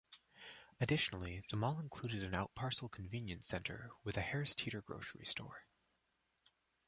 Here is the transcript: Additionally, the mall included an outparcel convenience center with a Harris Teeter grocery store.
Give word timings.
Additionally, 0.79 1.43
the 1.51 1.55
mall 1.55 1.79
included 1.79 2.23
an 2.23 2.31
outparcel 2.31 2.89
convenience 2.91 3.45
center 3.47 3.91
with 4.03 4.17
a 4.17 4.21
Harris 4.21 4.55
Teeter 4.55 4.81
grocery 4.81 5.27
store. 5.27 5.67